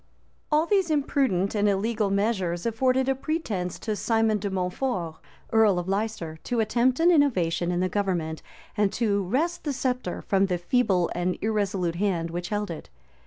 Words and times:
}All 0.51 0.65
these 0.65 0.89
imprudent 0.89 1.53
and 1.53 1.69
illegal 1.69 2.09
measures 2.09 2.65
afforded 2.65 3.07
a 3.07 3.13
pretence 3.13 3.77
to 3.81 3.95
Simon 3.95 4.39
de 4.39 4.49
Mountfort, 4.49 5.17
earl 5.53 5.77
of 5.77 5.87
Leicester, 5.87 6.39
to 6.43 6.59
attempt 6.59 6.99
an 6.99 7.11
innovation 7.11 7.71
in 7.71 7.81
the 7.81 7.87
government, 7.87 8.41
and 8.75 8.91
to 8.93 9.21
wrest 9.21 9.63
the 9.63 9.73
sceptre 9.73 10.23
from 10.23 10.47
the 10.47 10.57
feeble 10.57 11.11
and 11.13 11.37
irresolute 11.43 11.97
hand 11.97 12.31
which 12.31 12.49
held 12.49 12.71
it. 12.71 12.89